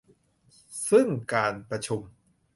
[0.89, 2.01] ซึ่งการประชุม